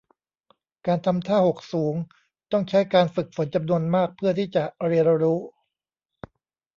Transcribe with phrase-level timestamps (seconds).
[0.85, 1.95] การทำท่าหกสูง
[2.51, 5.39] ต้องใช้การฝึกฝนจำนวนมากเพื่อที่จะเรียนรู้